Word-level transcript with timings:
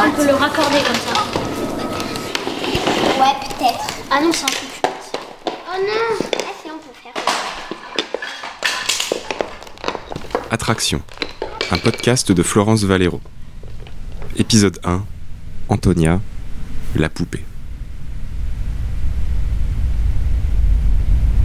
On 0.00 0.10
peut 0.10 0.26
le 0.26 0.34
raccorder 0.34 0.78
comme 0.84 0.94
ça. 0.94 1.24
Ouais, 3.18 3.34
peut-être. 3.40 3.86
Ah 4.10 4.20
non, 4.20 4.30
c'est 4.32 4.44
un 4.44 4.48
peu 4.48 4.54
Oh 5.46 5.78
non 5.80 6.16
Ah 6.36 6.52
si, 6.62 6.70
on 6.70 6.78
peut 6.78 6.94
faire. 7.02 7.14
Attraction, 10.50 11.00
un 11.70 11.78
podcast 11.78 12.32
de 12.32 12.42
Florence 12.42 12.84
Valero. 12.84 13.20
Épisode 14.36 14.78
1, 14.84 15.02
Antonia, 15.68 16.20
la 16.94 17.08
poupée. 17.08 17.44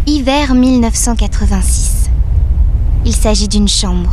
Hiver 0.06 0.54
1986. 0.54 2.10
Il 3.06 3.16
s'agit 3.16 3.48
d'une 3.48 3.70
chambre. 3.70 4.12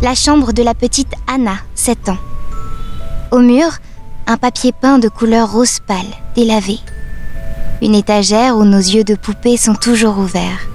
La 0.00 0.14
chambre 0.14 0.54
de 0.54 0.62
la 0.62 0.72
petite 0.72 1.12
Anna, 1.26 1.56
7 1.74 2.08
ans. 2.08 2.16
Au 3.30 3.40
mur, 3.40 3.68
un 4.26 4.38
papier 4.38 4.72
peint 4.72 4.98
de 4.98 5.10
couleur 5.10 5.52
rose 5.52 5.80
pâle, 5.86 6.06
délavé. 6.34 6.78
Une 7.82 7.94
étagère 7.94 8.56
où 8.56 8.64
nos 8.64 8.78
yeux 8.78 9.04
de 9.04 9.14
poupée 9.14 9.58
sont 9.58 9.74
toujours 9.74 10.16
ouverts, 10.16 10.66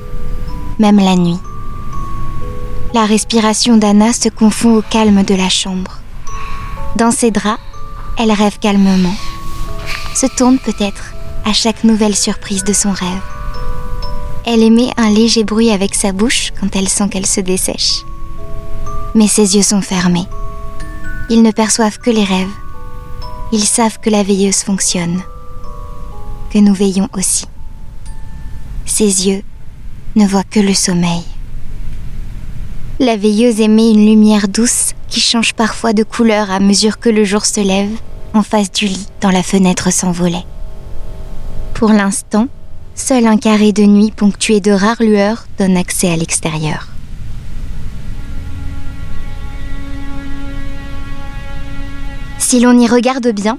même 0.78 1.00
la 1.00 1.16
nuit. 1.16 1.40
La 2.94 3.06
respiration 3.06 3.78
d'Anna 3.78 4.14
se 4.14 4.30
confond 4.30 4.78
au 4.78 4.84
calme 4.84 5.24
de 5.24 5.34
la 5.34 5.50
chambre. 5.50 5.98
Dans 6.98 7.10
ses 7.10 7.32
draps, 7.32 7.60
elle 8.20 8.32
rêve 8.32 8.60
calmement. 8.60 9.16
Se 10.14 10.28
tourne 10.28 10.60
peut-être 10.60 11.14
à 11.46 11.54
chaque 11.54 11.84
nouvelle 11.84 12.16
surprise 12.16 12.64
de 12.64 12.74
son 12.74 12.92
rêve. 12.92 13.33
Elle 14.46 14.62
émet 14.62 14.92
un 14.98 15.10
léger 15.10 15.44
bruit 15.44 15.72
avec 15.72 15.96
sa 15.96 16.12
bouche 16.12 16.52
quand 16.60 16.76
elle 16.76 16.90
sent 16.90 17.08
qu'elle 17.10 17.26
se 17.26 17.40
dessèche. 17.40 18.04
Mais 19.16 19.28
ses 19.28 19.56
yeux 19.56 19.64
sont 19.64 19.82
fermés. 19.82 20.28
Ils 21.30 21.42
ne 21.42 21.52
perçoivent 21.52 22.00
que 22.00 22.10
les 22.10 22.26
rêves. 22.26 22.48
Ils 23.54 23.64
savent 23.64 24.00
que 24.00 24.10
la 24.10 24.24
veilleuse 24.24 24.64
fonctionne. 24.64 25.22
Que 26.52 26.60
nous 26.60 26.74
veillons 26.74 27.08
aussi. 27.18 27.46
Ses 28.86 29.28
yeux 29.28 29.44
ne 30.16 30.28
voient 30.28 30.44
que 30.44 30.60
le 30.60 30.74
sommeil. 30.74 31.24
La 33.00 33.16
veilleuse 33.16 33.62
émet 33.62 33.92
une 33.92 34.06
lumière 34.06 34.48
douce 34.48 34.94
qui 35.08 35.20
change 35.20 35.54
parfois 35.54 35.94
de 35.94 36.04
couleur 36.04 36.52
à 36.52 36.60
mesure 36.60 37.00
que 37.00 37.10
le 37.10 37.24
jour 37.24 37.46
se 37.46 37.62
lève 37.62 37.92
en 38.34 38.44
face 38.44 38.72
du 38.72 38.88
lit 38.88 39.08
dans 39.22 39.32
la 39.32 39.44
fenêtre 39.44 39.92
sans 39.92 40.12
volet. 40.12 40.44
Pour 41.74 41.90
l'instant, 41.90 42.48
seul 42.96 43.26
un 43.28 43.38
carré 43.38 43.72
de 43.72 43.84
nuit 43.84 44.12
ponctué 44.12 44.60
de 44.60 44.72
rares 44.72 45.02
lueurs 45.02 45.46
donne 45.58 45.78
accès 45.78 46.10
à 46.12 46.16
l'extérieur. 46.16 46.88
Si 52.40 52.60
l'on 52.60 52.78
y 52.78 52.88
regarde 52.88 53.30
bien, 53.30 53.58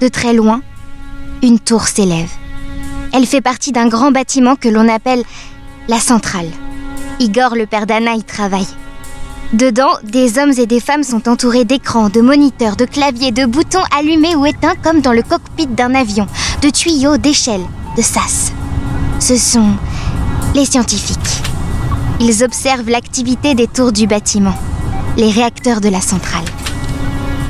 de 0.00 0.08
très 0.08 0.34
loin, 0.34 0.60
une 1.42 1.58
tour 1.58 1.86
s'élève. 1.86 2.30
Elle 3.12 3.26
fait 3.26 3.40
partie 3.40 3.72
d'un 3.72 3.88
grand 3.88 4.10
bâtiment 4.10 4.56
que 4.56 4.68
l'on 4.68 4.88
appelle 4.88 5.22
la 5.88 6.00
centrale. 6.00 6.50
Igor, 7.20 7.54
le 7.54 7.66
père 7.66 7.86
d'Anna, 7.86 8.14
y 8.14 8.24
travaille. 8.24 8.66
Dedans, 9.52 9.92
des 10.02 10.38
hommes 10.38 10.52
et 10.58 10.66
des 10.66 10.80
femmes 10.80 11.04
sont 11.04 11.28
entourés 11.28 11.64
d'écrans, 11.64 12.08
de 12.08 12.20
moniteurs, 12.20 12.76
de 12.76 12.86
claviers, 12.86 13.30
de 13.30 13.46
boutons 13.46 13.84
allumés 13.96 14.34
ou 14.34 14.46
éteints 14.46 14.74
comme 14.82 15.00
dans 15.00 15.12
le 15.12 15.22
cockpit 15.22 15.68
d'un 15.68 15.94
avion, 15.94 16.26
de 16.60 16.70
tuyaux, 16.70 17.18
d'échelles, 17.18 17.64
de 17.96 18.02
sas. 18.02 18.52
Ce 19.26 19.38
sont 19.38 19.70
les 20.54 20.66
scientifiques. 20.66 21.18
Ils 22.20 22.44
observent 22.44 22.90
l'activité 22.90 23.54
des 23.54 23.66
tours 23.66 23.90
du 23.90 24.06
bâtiment, 24.06 24.54
les 25.16 25.30
réacteurs 25.30 25.80
de 25.80 25.88
la 25.88 26.02
centrale. 26.02 26.44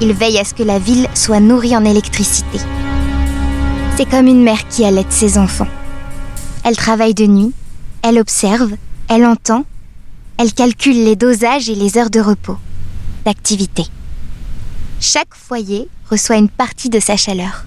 Ils 0.01 0.13
veillent 0.13 0.39
à 0.39 0.45
ce 0.45 0.55
que 0.55 0.63
la 0.63 0.79
ville 0.79 1.09
soit 1.15 1.41
nourrie 1.41 1.77
en 1.77 1.85
électricité. 1.85 2.61
C'est 3.97 4.09
comme 4.09 4.29
une 4.29 4.45
mère 4.45 4.69
qui 4.69 4.85
allaite 4.85 5.11
ses 5.11 5.37
enfants. 5.37 5.67
Elle 6.63 6.77
travaille 6.77 7.13
de 7.13 7.27
nuit, 7.27 7.53
elle 8.03 8.21
observe, 8.21 8.71
elle 9.09 9.27
entend, 9.27 9.65
elle 10.39 10.53
calcule 10.53 11.03
les 11.03 11.17
dosages 11.17 11.69
et 11.69 11.75
les 11.75 11.99
heures 11.99 12.11
de 12.11 12.21
repos, 12.21 12.59
d'activité. 13.25 13.83
Chaque 15.01 15.35
foyer 15.35 15.89
reçoit 16.09 16.37
une 16.37 16.51
partie 16.51 16.89
de 16.89 17.01
sa 17.01 17.17
chaleur. 17.17 17.65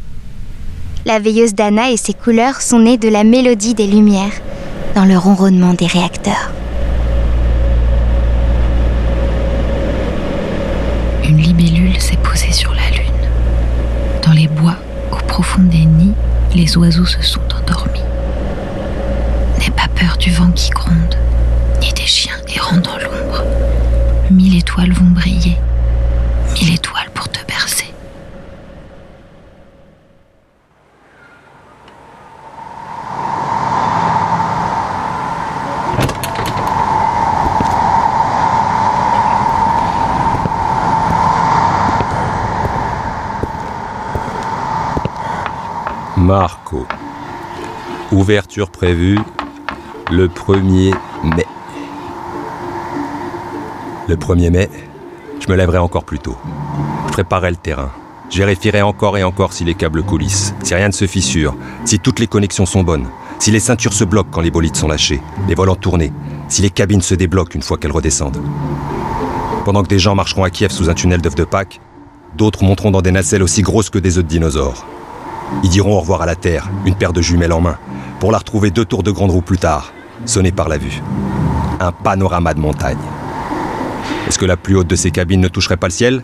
La 1.07 1.19
veilleuse 1.19 1.55
d'Anna 1.55 1.89
et 1.89 1.95
ses 1.95 2.13
couleurs 2.13 2.59
sont 2.59 2.79
nées 2.79 2.97
de 2.97 3.07
la 3.07 3.23
mélodie 3.23 3.73
des 3.73 3.87
lumières 3.87 4.41
dans 4.93 5.05
le 5.05 5.17
ronronnement 5.17 5.73
des 5.73 5.87
réacteurs. 5.87 6.51
Une 11.23 11.37
libellule 11.37 11.97
s'est 12.01 12.17
posée 12.17 12.51
sur 12.51 12.73
la 12.73 12.89
lune. 12.89 13.07
Dans 14.21 14.33
les 14.33 14.49
bois, 14.49 14.75
au 15.13 15.25
profond 15.29 15.61
des 15.61 15.85
nids, 15.85 16.13
les 16.53 16.77
oiseaux 16.77 17.05
se 17.05 17.21
sont 17.21 17.39
endormis. 17.57 18.03
N'aie 19.59 19.71
pas 19.71 19.87
peur 19.95 20.17
du 20.17 20.29
vent 20.31 20.51
qui 20.51 20.71
gronde, 20.71 21.15
ni 21.79 21.93
des 21.93 22.05
chiens 22.05 22.35
errant 22.53 22.81
dans 22.81 22.97
l'ombre. 22.97 23.45
Mille 24.29 24.57
étoiles 24.57 24.91
vont 24.91 25.11
briller, 25.11 25.55
mille 26.53 26.73
étoiles 26.73 26.96
Marco. 46.27 46.85
Ouverture 48.11 48.69
prévue 48.69 49.17
le 50.11 50.27
1er 50.27 50.93
mai. 51.23 51.45
Le 54.09 54.15
1er 54.17 54.49
mai, 54.49 54.69
je 55.39 55.49
me 55.49 55.55
lèverai 55.55 55.77
encore 55.77 56.03
plus 56.03 56.19
tôt. 56.19 56.35
Je 57.07 57.13
préparerai 57.13 57.51
le 57.51 57.55
terrain. 57.55 57.91
Je 58.29 58.39
vérifierai 58.39 58.81
encore 58.81 59.17
et 59.17 59.23
encore 59.23 59.53
si 59.53 59.63
les 59.63 59.73
câbles 59.73 60.03
coulissent, 60.03 60.53
si 60.63 60.75
rien 60.75 60.89
ne 60.89 60.91
se 60.93 61.07
fissure, 61.07 61.55
si 61.85 61.97
toutes 61.97 62.19
les 62.19 62.27
connexions 62.27 62.65
sont 62.65 62.83
bonnes, 62.83 63.07
si 63.39 63.49
les 63.49 63.61
ceintures 63.61 63.93
se 63.93 64.03
bloquent 64.03 64.31
quand 64.33 64.41
les 64.41 64.51
bolides 64.51 64.75
sont 64.75 64.89
lâchés, 64.89 65.21
les 65.47 65.55
volants 65.55 65.77
tournés, 65.77 66.11
si 66.49 66.61
les 66.61 66.71
cabines 66.71 67.01
se 67.01 67.15
débloquent 67.15 67.55
une 67.55 67.63
fois 67.63 67.77
qu'elles 67.77 67.93
redescendent. 67.93 68.43
Pendant 69.63 69.81
que 69.81 69.87
des 69.87 69.99
gens 69.99 70.13
marcheront 70.13 70.43
à 70.43 70.49
Kiev 70.49 70.73
sous 70.73 70.89
un 70.89 70.93
tunnel 70.93 71.21
d'œufs 71.21 71.35
de 71.35 71.45
Pâques, 71.45 71.79
d'autres 72.35 72.65
monteront 72.65 72.91
dans 72.91 73.01
des 73.01 73.11
nacelles 73.11 73.43
aussi 73.43 73.61
grosses 73.61 73.89
que 73.89 73.97
des 73.97 74.17
œufs 74.17 74.25
de 74.25 74.29
dinosaures. 74.29 74.85
Ils 75.63 75.69
diront 75.69 75.95
au 75.95 75.99
revoir 75.99 76.21
à 76.21 76.25
la 76.25 76.35
Terre, 76.35 76.69
une 76.85 76.95
paire 76.95 77.13
de 77.13 77.21
jumelles 77.21 77.53
en 77.53 77.61
main, 77.61 77.77
pour 78.19 78.31
la 78.31 78.37
retrouver 78.37 78.71
deux 78.71 78.85
tours 78.85 79.03
de 79.03 79.11
grande 79.11 79.31
roue 79.31 79.41
plus 79.41 79.57
tard, 79.57 79.91
sonnée 80.25 80.51
par 80.51 80.69
la 80.69 80.77
vue. 80.77 81.01
Un 81.79 81.91
panorama 81.91 82.53
de 82.53 82.59
montagne. 82.59 82.97
Est-ce 84.27 84.39
que 84.39 84.45
la 84.45 84.57
plus 84.57 84.75
haute 84.75 84.87
de 84.87 84.95
ces 84.95 85.11
cabines 85.11 85.41
ne 85.41 85.47
toucherait 85.47 85.77
pas 85.77 85.87
le 85.87 85.93
ciel? 85.93 86.23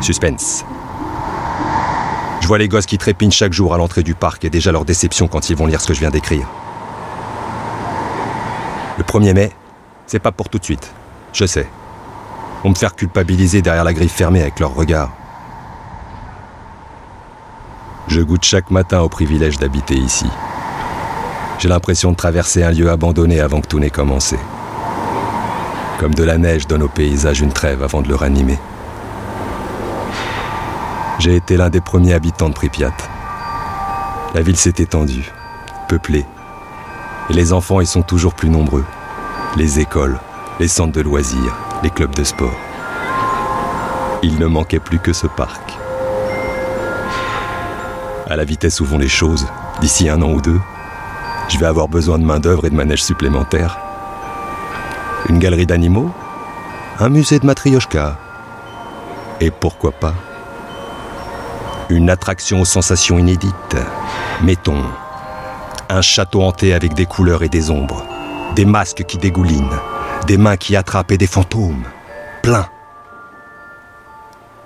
Suspense. 0.00 0.64
Je 2.40 2.48
vois 2.48 2.58
les 2.58 2.68
gosses 2.68 2.86
qui 2.86 2.98
trépignent 2.98 3.30
chaque 3.30 3.52
jour 3.52 3.72
à 3.72 3.78
l'entrée 3.78 4.02
du 4.02 4.14
parc 4.14 4.44
et 4.44 4.50
déjà 4.50 4.72
leur 4.72 4.84
déception 4.84 5.28
quand 5.28 5.48
ils 5.48 5.56
vont 5.56 5.66
lire 5.66 5.80
ce 5.80 5.86
que 5.86 5.94
je 5.94 6.00
viens 6.00 6.10
d'écrire. 6.10 6.48
Le 8.98 9.04
1er 9.04 9.34
mai, 9.34 9.52
c'est 10.06 10.18
pas 10.18 10.32
pour 10.32 10.48
tout 10.48 10.58
de 10.58 10.64
suite. 10.64 10.92
Je 11.32 11.46
sais. 11.46 11.68
Vont 12.64 12.70
me 12.70 12.74
faire 12.74 12.94
culpabiliser 12.96 13.62
derrière 13.62 13.84
la 13.84 13.92
grille 13.92 14.08
fermée 14.08 14.40
avec 14.40 14.58
leur 14.58 14.74
regard. 14.74 15.10
Je 18.12 18.20
goûte 18.20 18.44
chaque 18.44 18.70
matin 18.70 19.00
au 19.00 19.08
privilège 19.08 19.58
d'habiter 19.58 19.94
ici. 19.94 20.26
J'ai 21.58 21.70
l'impression 21.70 22.10
de 22.10 22.16
traverser 22.16 22.62
un 22.62 22.70
lieu 22.70 22.90
abandonné 22.90 23.40
avant 23.40 23.62
que 23.62 23.66
tout 23.66 23.78
n'ait 23.78 23.88
commencé. 23.88 24.36
Comme 25.98 26.14
de 26.14 26.22
la 26.22 26.36
neige 26.36 26.66
donne 26.66 26.82
au 26.82 26.88
paysage 26.88 27.40
une 27.40 27.54
trêve 27.54 27.82
avant 27.82 28.02
de 28.02 28.08
le 28.08 28.14
ranimer. 28.14 28.58
J'ai 31.20 31.36
été 31.36 31.56
l'un 31.56 31.70
des 31.70 31.80
premiers 31.80 32.12
habitants 32.12 32.50
de 32.50 32.54
Pripyat. 32.54 32.92
La 34.34 34.42
ville 34.42 34.58
s'est 34.58 34.74
étendue, 34.76 35.32
peuplée. 35.88 36.26
Et 37.30 37.32
les 37.32 37.54
enfants 37.54 37.80
y 37.80 37.86
sont 37.86 38.02
toujours 38.02 38.34
plus 38.34 38.50
nombreux. 38.50 38.84
Les 39.56 39.80
écoles, 39.80 40.20
les 40.60 40.68
centres 40.68 40.92
de 40.92 41.00
loisirs, 41.00 41.56
les 41.82 41.88
clubs 41.88 42.14
de 42.14 42.24
sport. 42.24 42.60
Il 44.22 44.38
ne 44.38 44.44
manquait 44.44 44.80
plus 44.80 44.98
que 44.98 45.14
ce 45.14 45.26
parc. 45.26 45.81
À 48.32 48.36
la 48.36 48.44
vitesse 48.46 48.80
où 48.80 48.86
vont 48.86 48.96
les 48.96 49.10
choses, 49.10 49.46
d'ici 49.82 50.08
un 50.08 50.22
an 50.22 50.30
ou 50.30 50.40
deux, 50.40 50.58
je 51.50 51.58
vais 51.58 51.66
avoir 51.66 51.86
besoin 51.86 52.18
de 52.18 52.24
main-d'œuvre 52.24 52.64
et 52.64 52.70
de 52.70 52.74
manège 52.74 53.02
supplémentaires. 53.02 53.78
Une 55.28 55.38
galerie 55.38 55.66
d'animaux 55.66 56.10
Un 56.98 57.10
musée 57.10 57.40
de 57.40 57.44
matrioshka 57.44 58.16
Et 59.42 59.50
pourquoi 59.50 59.92
pas 59.92 60.14
Une 61.90 62.08
attraction 62.08 62.62
aux 62.62 62.64
sensations 62.64 63.18
inédites 63.18 63.76
Mettons, 64.42 64.82
Un 65.90 66.00
château 66.00 66.40
hanté 66.40 66.72
avec 66.72 66.94
des 66.94 67.04
couleurs 67.04 67.42
et 67.42 67.50
des 67.50 67.70
ombres, 67.70 68.02
des 68.56 68.64
masques 68.64 69.04
qui 69.04 69.18
dégoulinent, 69.18 69.78
des 70.26 70.38
mains 70.38 70.56
qui 70.56 70.74
attrapent 70.74 71.12
et 71.12 71.18
des 71.18 71.26
fantômes. 71.26 71.84
Plein. 72.42 72.64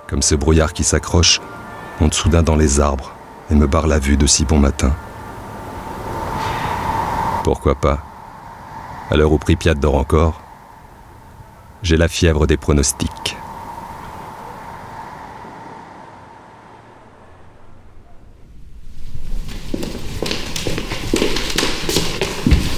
Comme 0.07 0.21
ce 0.21 0.35
brouillard 0.35 0.71
qui 0.71 0.85
s'accroche, 0.85 1.41
monte 1.99 2.13
soudain 2.13 2.43
dans 2.43 2.55
les 2.55 2.79
arbres 2.79 3.16
et 3.49 3.55
me 3.55 3.67
barre 3.67 3.87
la 3.87 3.99
vue 3.99 4.17
de 4.17 4.27
si 4.27 4.45
bon 4.45 4.59
matin. 4.59 4.93
Pourquoi 7.43 7.75
pas? 7.75 7.99
À 9.09 9.15
l'heure 9.15 9.31
où 9.31 9.37
Pripyat 9.37 9.73
dort 9.73 9.95
encore, 9.95 10.41
j'ai 11.81 11.95
la 11.95 12.07
fièvre 12.07 12.45
des 12.45 12.57
pronostics. 12.57 13.37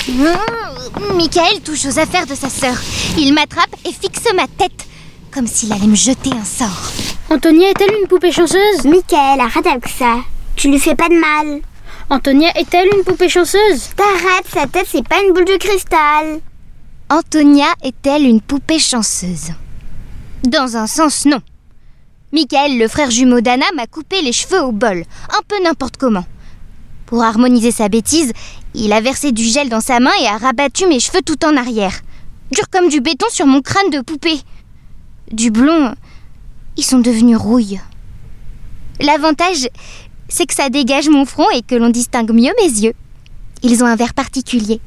Mmh, 0.10 1.16
Michael 1.16 1.62
touche 1.64 1.86
aux 1.86 1.98
affaires 1.98 2.28
de 2.28 2.36
sa 2.36 2.50
sœur. 2.50 2.76
Il 3.18 3.34
m'attrape 3.34 3.74
et 3.86 3.94
fixe 3.94 4.28
ma 4.36 4.48
tête, 4.48 4.86
comme 5.32 5.48
s'il 5.48 5.72
allait 5.74 5.88
me 5.88 5.96
jeter 5.96 6.32
un 6.32 6.44
sort. 6.44 6.92
Antonia 7.32 7.70
est-elle 7.70 7.96
une 8.02 8.08
poupée 8.08 8.32
chanceuse? 8.32 8.86
Michael, 8.86 9.40
arrête 9.40 9.66
avec 9.66 9.88
ça. 9.88 10.18
Tu 10.60 10.70
lui 10.70 10.78
fais 10.78 10.94
pas 10.94 11.08
de 11.08 11.18
mal. 11.18 11.62
Antonia 12.10 12.50
est-elle 12.58 12.90
une 12.94 13.06
poupée 13.06 13.30
chanceuse? 13.30 13.92
T'arrêtes, 13.96 14.50
sa 14.54 14.68
tête, 14.68 14.88
c'est 14.92 15.08
pas 15.08 15.24
une 15.24 15.32
boule 15.32 15.46
de 15.46 15.56
cristal. 15.56 16.42
Antonia 17.10 17.68
est-elle 17.82 18.26
une 18.26 18.42
poupée 18.42 18.78
chanceuse? 18.78 19.54
Dans 20.44 20.76
un 20.76 20.86
sens, 20.86 21.26
non. 21.26 21.40
Michael, 22.34 22.78
le 22.78 22.90
frère 22.90 23.10
jumeau 23.10 23.40
d'Anna, 23.40 23.68
m'a 23.74 23.88
coupé 23.88 24.22
les 24.22 24.34
cheveux 24.34 24.62
au 24.62 24.74
bol, 24.74 25.06
un 25.30 25.42
peu 25.48 25.64
n'importe 25.64 25.96
comment. 25.96 26.26
Pour 27.06 27.24
harmoniser 27.24 27.72
sa 27.72 27.88
bêtise, 27.88 28.34
il 28.74 28.92
a 28.92 29.00
versé 29.00 29.32
du 29.32 29.46
gel 29.46 29.70
dans 29.70 29.80
sa 29.80 30.02
main 30.02 30.12
et 30.22 30.28
a 30.28 30.38
rabattu 30.38 30.88
mes 30.88 31.00
cheveux 31.00 31.22
tout 31.26 31.46
en 31.46 31.56
arrière. 31.56 32.02
Dur 32.52 32.66
comme 32.70 32.90
du 32.90 33.00
béton 33.00 33.28
sur 33.30 33.48
mon 33.48 33.62
crâne 33.62 33.92
de 33.92 34.02
poupée. 34.02 34.42
Du 35.32 35.52
blond, 35.52 35.96
ils 36.76 36.84
sont 36.84 37.00
devenus 37.00 37.38
rouilles. 37.38 37.80
L'avantage, 39.00 39.70
c'est 40.30 40.46
que 40.46 40.54
ça 40.54 40.70
dégage 40.70 41.10
mon 41.10 41.26
front 41.26 41.50
et 41.50 41.62
que 41.62 41.76
l'on 41.76 41.90
distingue 41.90 42.32
mieux 42.32 42.54
mes 42.62 42.70
yeux. 42.70 42.94
Ils 43.64 43.84
ont 43.84 43.88
un 43.88 43.96
vert 43.96 44.14
particulier. 44.14 44.80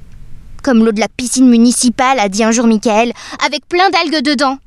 Comme 0.63 0.85
l'eau 0.85 0.93
de 0.93 1.01
la 1.01 1.09
piscine 1.09 1.49
municipale, 1.49 2.19
a 2.19 2.29
dit 2.29 2.45
un 2.45 2.53
jour 2.53 2.67
Michael, 2.67 3.13
avec 3.45 3.67
plein 3.69 3.91
d'algues 3.91 4.23
dedans. 4.23 4.59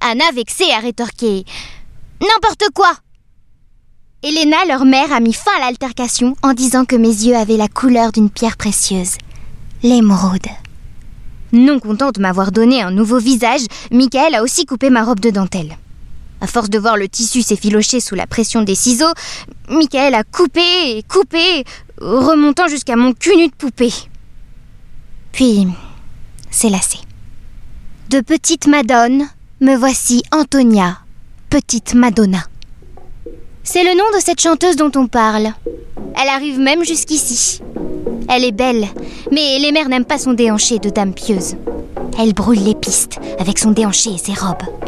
Anna, 0.00 0.24
vexée, 0.34 0.70
a 0.70 0.80
rétorqué 0.80 1.44
N'importe 2.20 2.64
quoi 2.74 2.92
Elena, 4.22 4.64
leur 4.66 4.84
mère, 4.84 5.12
a 5.12 5.20
mis 5.20 5.32
fin 5.32 5.50
à 5.58 5.66
l'altercation 5.66 6.36
en 6.42 6.52
disant 6.52 6.84
que 6.84 6.96
mes 6.96 7.08
yeux 7.08 7.36
avaient 7.36 7.56
la 7.56 7.68
couleur 7.68 8.12
d'une 8.12 8.30
pierre 8.30 8.56
précieuse, 8.56 9.16
l'émeraude. 9.82 10.46
Non 11.52 11.78
content 11.78 12.10
de 12.10 12.20
m'avoir 12.20 12.50
donné 12.50 12.82
un 12.82 12.90
nouveau 12.90 13.18
visage, 13.18 13.60
Michael 13.90 14.34
a 14.34 14.42
aussi 14.42 14.66
coupé 14.66 14.90
ma 14.90 15.04
robe 15.04 15.20
de 15.20 15.30
dentelle. 15.30 15.76
À 16.44 16.46
force 16.46 16.68
de 16.68 16.78
voir 16.78 16.98
le 16.98 17.08
tissu 17.08 17.40
s'effilocher 17.40 18.00
sous 18.00 18.14
la 18.14 18.26
pression 18.26 18.60
des 18.60 18.74
ciseaux, 18.74 19.14
Michael 19.70 20.12
a 20.12 20.24
coupé 20.24 20.60
et 20.88 21.02
coupé, 21.02 21.64
remontant 21.98 22.68
jusqu'à 22.68 22.96
mon 22.96 23.14
cul 23.14 23.34
nu 23.34 23.48
de 23.48 23.54
poupée. 23.54 23.94
Puis, 25.32 25.66
c'est 26.50 26.68
lassé. 26.68 26.98
De 28.10 28.20
petite 28.20 28.66
Madone, 28.66 29.26
me 29.62 29.74
voici 29.74 30.22
Antonia, 30.32 30.98
petite 31.48 31.94
Madonna. 31.94 32.44
C'est 33.62 33.82
le 33.82 33.96
nom 33.96 34.04
de 34.14 34.22
cette 34.22 34.42
chanteuse 34.42 34.76
dont 34.76 34.92
on 34.96 35.06
parle. 35.06 35.48
Elle 35.96 36.28
arrive 36.28 36.58
même 36.58 36.84
jusqu'ici. 36.84 37.62
Elle 38.28 38.44
est 38.44 38.52
belle, 38.52 38.86
mais 39.32 39.58
les 39.58 39.72
mères 39.72 39.88
n'aiment 39.88 40.04
pas 40.04 40.18
son 40.18 40.34
déhanché 40.34 40.78
de 40.78 40.90
dame 40.90 41.14
pieuse. 41.14 41.56
Elle 42.18 42.34
brûle 42.34 42.62
les 42.62 42.74
pistes 42.74 43.18
avec 43.38 43.58
son 43.58 43.70
déhanché 43.70 44.10
et 44.10 44.18
ses 44.18 44.34
robes. 44.34 44.83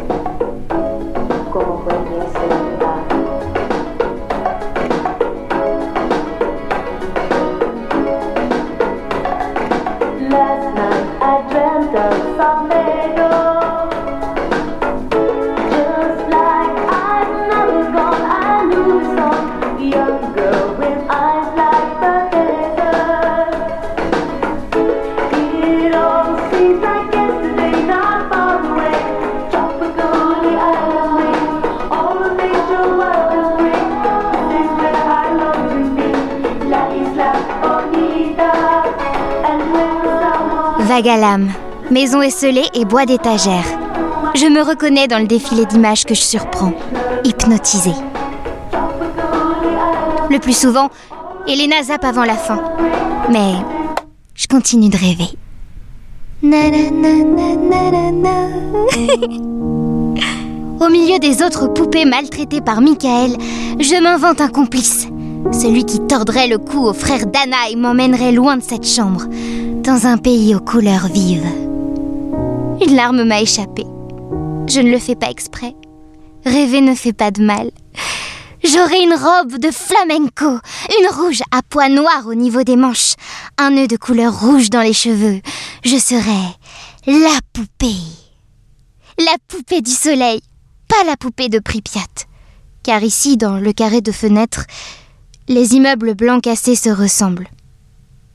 Maison 41.91 42.21
esselée 42.21 42.65
et 42.73 42.85
bois 42.85 43.05
d'étagères. 43.05 43.65
Je 44.35 44.47
me 44.47 44.61
reconnais 44.61 45.07
dans 45.07 45.19
le 45.19 45.27
défilé 45.27 45.65
d'images 45.65 46.05
que 46.05 46.15
je 46.15 46.21
surprends, 46.21 46.73
hypnotisée. 47.23 47.93
Le 50.29 50.39
plus 50.39 50.57
souvent, 50.57 50.89
Elena 51.47 51.83
zappe 51.83 52.03
avant 52.03 52.23
la 52.23 52.35
fin. 52.35 52.59
Mais 53.29 53.53
je 54.33 54.47
continue 54.47 54.89
de 54.89 54.97
rêver. 54.97 55.29
Au 60.79 60.89
milieu 60.89 61.19
des 61.19 61.43
autres 61.43 61.67
poupées 61.73 62.05
maltraitées 62.05 62.61
par 62.61 62.81
Michael, 62.81 63.37
je 63.79 64.01
m'invente 64.01 64.41
un 64.41 64.49
complice. 64.49 65.07
Celui 65.51 65.85
qui 65.85 65.99
tordrait 65.99 66.47
le 66.47 66.57
cou 66.57 66.85
au 66.85 66.93
frère 66.93 67.25
d'Anna 67.25 67.69
et 67.69 67.75
m'emmènerait 67.75 68.31
loin 68.31 68.57
de 68.57 68.63
cette 68.63 68.85
chambre, 68.85 69.25
dans 69.81 70.05
un 70.05 70.17
pays 70.17 70.53
aux 70.53 70.59
couleurs 70.59 71.07
vives. 71.07 71.47
Une 72.85 72.95
larme 72.95 73.23
m'a 73.23 73.41
échappé. 73.41 73.85
Je 74.67 74.81
ne 74.81 74.91
le 74.91 74.99
fais 74.99 75.15
pas 75.15 75.29
exprès. 75.29 75.73
Rêver 76.45 76.81
ne 76.81 76.93
fait 76.93 77.13
pas 77.13 77.31
de 77.31 77.41
mal. 77.41 77.71
J'aurai 78.63 79.01
une 79.01 79.13
robe 79.13 79.57
de 79.57 79.71
flamenco, 79.71 80.59
une 80.99 81.07
rouge 81.09 81.41
à 81.51 81.61
pois 81.67 81.89
noirs 81.89 82.27
au 82.27 82.35
niveau 82.35 82.63
des 82.63 82.75
manches, 82.75 83.13
un 83.57 83.71
nœud 83.71 83.87
de 83.87 83.97
couleur 83.97 84.39
rouge 84.39 84.69
dans 84.69 84.81
les 84.81 84.93
cheveux. 84.93 85.39
Je 85.85 85.97
serai 85.97 86.55
la 87.05 87.39
poupée. 87.53 88.01
La 89.19 89.35
poupée 89.47 89.81
du 89.81 89.91
soleil, 89.91 90.41
pas 90.87 91.03
la 91.05 91.15
poupée 91.15 91.49
de 91.49 91.59
Pripyat. 91.59 92.01
Car 92.83 93.03
ici, 93.03 93.37
dans 93.37 93.57
le 93.57 93.73
carré 93.73 94.01
de 94.01 94.11
fenêtre, 94.11 94.65
les 95.47 95.73
immeubles 95.73 96.13
blancs 96.13 96.43
cassés 96.43 96.75
se 96.75 96.89
ressemblent. 96.89 97.49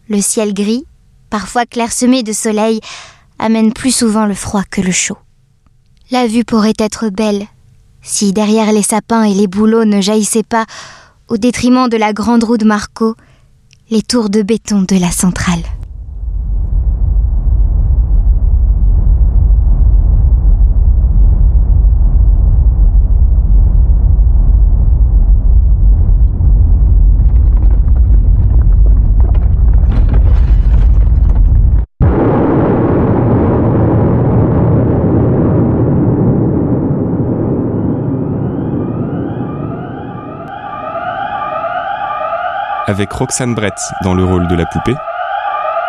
Le 0.09 0.21
ciel 0.21 0.55
gris, 0.55 0.85
parfois 1.31 1.67
clairsemé 1.67 2.23
de 2.23 2.33
soleil, 2.33 2.81
amène 3.39 3.73
plus 3.73 3.95
souvent 3.95 4.27
le 4.27 4.35
froid 4.35 4.63
que 4.71 4.81
le 4.81 4.93
chaud. 4.93 5.19
La 6.11 6.27
vue 6.27 6.45
pourrait 6.45 6.75
être 6.79 7.09
belle 7.09 7.47
si 8.03 8.33
derrière 8.33 8.73
les 8.73 8.83
sapins 8.83 9.23
et 9.23 9.35
les 9.35 9.47
bouleaux 9.47 9.85
ne 9.85 10.01
jaillissaient 10.01 10.43
pas, 10.43 10.67
au 11.29 11.37
détriment 11.37 11.89
de 11.89 11.97
la 11.97 12.13
grande 12.13 12.45
roue 12.45 12.59
de 12.59 12.65
Marco, 12.65 13.15
les 13.91 14.03
tours 14.03 14.29
de 14.29 14.43
béton 14.43 14.83
de 14.83 14.97
la 14.97 15.11
centrale. 15.11 15.63
Avec 42.93 43.11
Roxane 43.11 43.55
Brett 43.55 43.73
dans 44.05 44.13
le 44.13 44.23
rôle 44.23 44.49
de 44.49 44.55
la 44.55 44.67
poupée, 44.67 44.95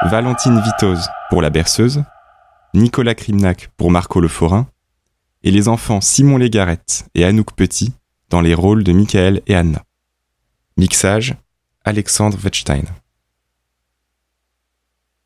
Valentine 0.03 0.61
Vitoz 0.61 1.09
pour 1.29 1.41
la 1.41 1.49
berceuse, 1.49 2.01
Nicolas 2.73 3.13
Krimnak 3.13 3.71
pour 3.75 3.91
Marco 3.91 4.21
le 4.21 4.29
forain, 4.29 4.67
et 5.43 5.51
les 5.51 5.67
enfants 5.67 5.99
Simon 5.99 6.37
Légarette 6.37 7.05
et 7.13 7.25
Anouk 7.25 7.51
Petit 7.57 7.91
dans 8.29 8.39
les 8.39 8.53
rôles 8.53 8.85
de 8.85 8.93
Michael 8.93 9.41
et 9.47 9.55
Anna. 9.55 9.83
Mixage, 10.77 11.35
Alexandre 11.83 12.37
Wettstein. 12.41 12.85